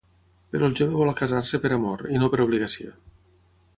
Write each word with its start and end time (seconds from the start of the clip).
Però 0.53 0.69
el 0.69 0.77
jove 0.79 0.95
vol 1.01 1.13
casar-se 1.19 1.59
per 1.65 1.71
amor 1.77 2.03
i 2.15 2.23
no 2.23 2.31
per 2.35 2.41
obligació. 2.47 2.95